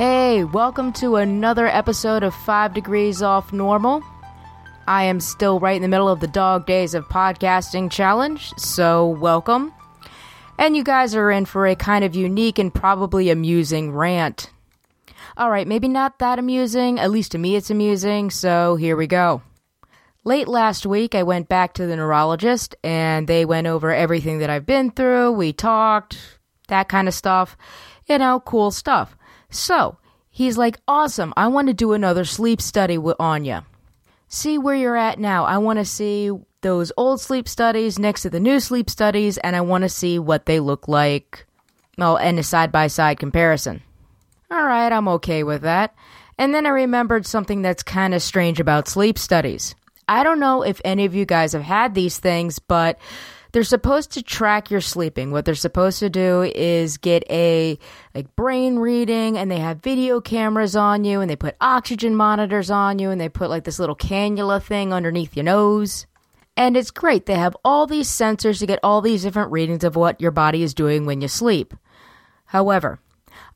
[0.00, 4.02] Hey, welcome to another episode of 5 Degrees Off Normal.
[4.86, 9.06] I am still right in the middle of the dog days of podcasting challenge, so
[9.06, 9.74] welcome.
[10.58, 14.48] And you guys are in for a kind of unique and probably amusing rant.
[15.38, 19.42] Alright, maybe not that amusing, at least to me it's amusing, so here we go.
[20.24, 24.48] Late last week, I went back to the neurologist and they went over everything that
[24.48, 25.32] I've been through.
[25.32, 27.54] We talked, that kind of stuff.
[28.08, 29.14] You know, cool stuff.
[29.50, 29.98] So,
[30.30, 33.60] he's like, Awesome, I want to do another sleep study on you.
[34.28, 35.44] See where you're at now.
[35.44, 39.56] I want to see those old sleep studies next to the new sleep studies, and
[39.56, 41.46] I want to see what they look like.
[41.98, 43.82] Well, and a side by side comparison.
[44.50, 45.94] All right, I'm okay with that.
[46.38, 49.74] And then I remembered something that's kind of strange about sleep studies.
[50.08, 52.98] I don't know if any of you guys have had these things, but
[53.52, 55.30] they're supposed to track your sleeping.
[55.30, 57.78] What they're supposed to do is get a
[58.14, 62.70] like brain reading and they have video cameras on you and they put oxygen monitors
[62.70, 66.06] on you and they put like this little cannula thing underneath your nose.
[66.56, 67.26] And it's great.
[67.26, 70.62] They have all these sensors to get all these different readings of what your body
[70.62, 71.74] is doing when you sleep.
[72.44, 73.00] However,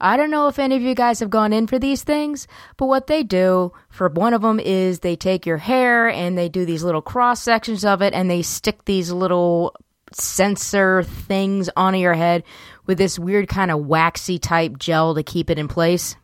[0.00, 2.86] I don't know if any of you guys have gone in for these things, but
[2.86, 6.64] what they do for one of them is they take your hair and they do
[6.64, 9.74] these little cross sections of it and they stick these little
[10.14, 12.44] sensor things onto your head
[12.86, 16.16] with this weird kind of waxy type gel to keep it in place.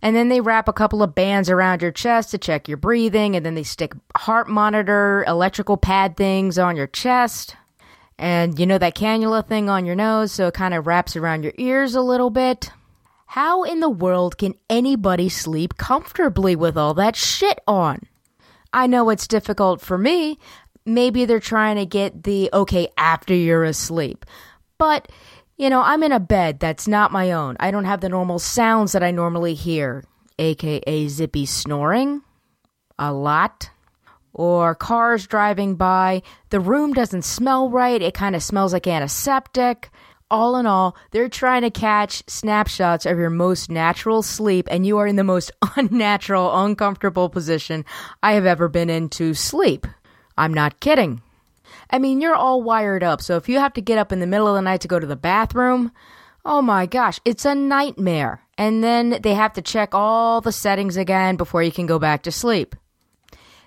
[0.00, 3.36] And then they wrap a couple of bands around your chest to check your breathing,
[3.36, 7.56] and then they stick heart monitor, electrical pad things on your chest.
[8.18, 11.42] And you know that cannula thing on your nose, so it kind of wraps around
[11.42, 12.70] your ears a little bit.
[13.26, 18.00] How in the world can anybody sleep comfortably with all that shit on?
[18.72, 20.38] I know it's difficult for me.
[20.86, 24.26] Maybe they're trying to get the okay after you're asleep.
[24.78, 25.10] But,
[25.56, 27.56] you know, I'm in a bed that's not my own.
[27.60, 30.04] I don't have the normal sounds that I normally hear,
[30.38, 32.22] aka zippy snoring
[32.98, 33.70] a lot
[34.32, 36.22] or cars driving by.
[36.50, 38.02] The room doesn't smell right.
[38.02, 39.90] It kind of smells like antiseptic.
[40.30, 44.98] All in all, they're trying to catch snapshots of your most natural sleep, and you
[44.98, 47.84] are in the most unnatural, uncomfortable position
[48.22, 49.86] I have ever been in to sleep.
[50.36, 51.22] I'm not kidding.
[51.90, 54.26] I mean, you're all wired up, so if you have to get up in the
[54.26, 55.92] middle of the night to go to the bathroom,
[56.44, 58.42] oh my gosh, it's a nightmare.
[58.56, 62.22] And then they have to check all the settings again before you can go back
[62.22, 62.76] to sleep.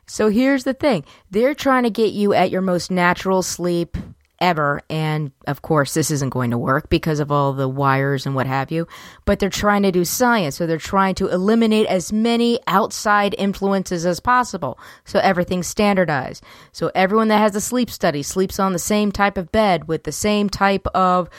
[0.05, 3.97] So here's the thing they're trying to get you at your most natural sleep
[4.39, 4.81] ever.
[4.89, 8.47] And of course, this isn't going to work because of all the wires and what
[8.47, 8.87] have you.
[9.25, 10.55] But they're trying to do science.
[10.55, 14.79] So they're trying to eliminate as many outside influences as possible.
[15.05, 16.43] So everything's standardized.
[16.71, 20.03] So everyone that has a sleep study sleeps on the same type of bed with
[20.03, 21.29] the same type of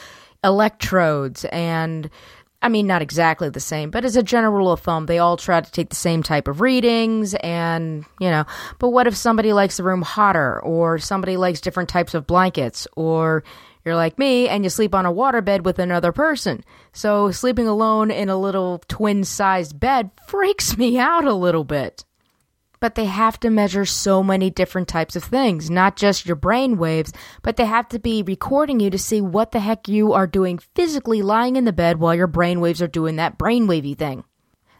[0.43, 2.09] electrodes and
[2.61, 5.37] I mean, not exactly the same, but as a general rule of thumb, they all
[5.37, 8.43] try to take the same type of readings and, you know,
[8.79, 12.85] but what if somebody likes the room hotter or somebody likes different types of blankets
[12.97, 13.45] or
[13.85, 16.65] you're like me and you sleep on a waterbed with another person.
[16.91, 22.03] So sleeping alone in a little twin sized bed freaks me out a little bit.
[22.79, 26.77] But they have to measure so many different types of things, not just your brain
[26.77, 30.27] waves, but they have to be recording you to see what the heck you are
[30.27, 34.23] doing physically lying in the bed while your brain waves are doing that brainwavy thing.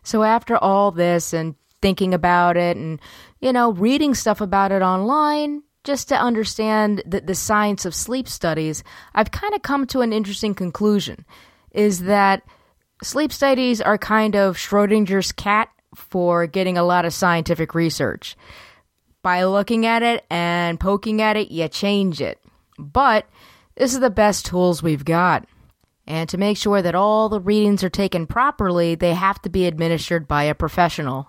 [0.03, 2.99] So after all this and thinking about it and,
[3.41, 8.27] you know, reading stuff about it online, just to understand the, the science of sleep
[8.27, 8.83] studies,
[9.13, 11.25] I've kind of come to an interesting conclusion
[11.71, 12.43] is that
[13.03, 18.35] sleep studies are kind of Schrodinger's cat for getting a lot of scientific research.
[19.22, 22.39] By looking at it and poking at it, you change it.
[22.77, 23.27] But
[23.75, 25.45] this is the best tools we've got.
[26.07, 29.67] And to make sure that all the readings are taken properly, they have to be
[29.67, 31.27] administered by a professional.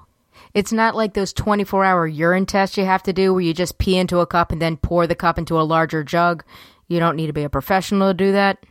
[0.55, 3.79] It's not like those 24 hour urine tests you have to do where you just
[3.79, 6.45] pee into a cup and then pour the cup into a larger jug.
[6.89, 8.65] You don't need to be a professional to do that.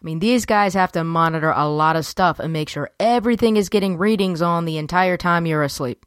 [0.00, 3.56] I mean, these guys have to monitor a lot of stuff and make sure everything
[3.56, 6.04] is getting readings on the entire time you're asleep.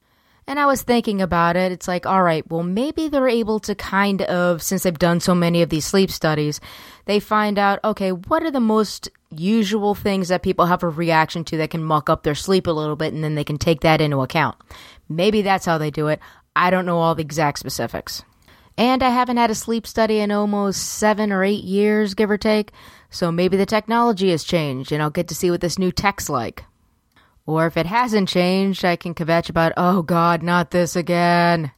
[0.48, 1.72] And I was thinking about it.
[1.72, 5.36] It's like, all right, well, maybe they're able to kind of, since they've done so
[5.36, 6.60] many of these sleep studies,
[7.06, 11.44] they find out, okay, what are the most usual things that people have a reaction
[11.46, 13.82] to that can muck up their sleep a little bit, and then they can take
[13.82, 14.58] that into account.
[15.08, 16.20] Maybe that's how they do it.
[16.56, 18.24] I don't know all the exact specifics.
[18.76, 22.38] And I haven't had a sleep study in almost seven or eight years, give or
[22.40, 22.72] take.
[23.10, 26.30] So maybe the technology has changed and I'll get to see what this new tech's
[26.30, 26.66] like.
[27.46, 31.72] Or if it hasn't changed, I can kvetch about, oh god, not this again.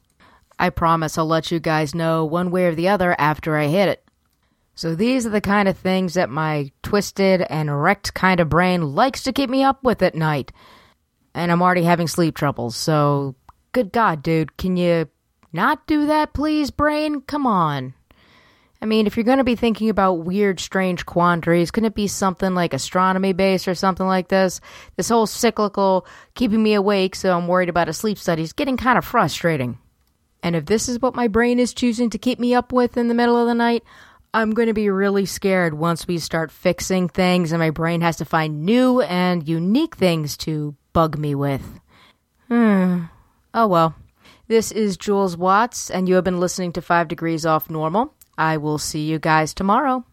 [0.58, 3.88] I promise I'll let you guys know one way or the other after I hit
[3.88, 4.04] it.
[4.74, 8.94] So these are the kind of things that my twisted and wrecked kind of brain
[8.94, 10.52] likes to keep me up with at night.
[11.34, 12.76] and I'm already having sleep troubles.
[12.76, 13.34] So,
[13.72, 15.08] good God, dude, can you
[15.52, 17.20] not do that, please, brain?
[17.22, 17.94] Come on.
[18.82, 22.08] I mean, if you're going to be thinking about weird, strange quandaries, couldn't it be
[22.08, 24.60] something like astronomy based or something like this?
[24.96, 28.76] This whole cyclical keeping me awake, so I'm worried about a sleep study is getting
[28.76, 29.78] kind of frustrating.
[30.42, 33.06] And if this is what my brain is choosing to keep me up with in
[33.06, 33.84] the middle of the night,
[34.34, 38.16] I'm going to be really scared once we start fixing things and my brain has
[38.16, 41.78] to find new and unique things to bug me with.
[42.48, 43.04] Hmm.
[43.54, 43.94] Oh well.
[44.48, 48.12] This is Jules Watts, and you have been listening to 5 Degrees Off Normal.
[48.42, 50.04] I will see you guys tomorrow.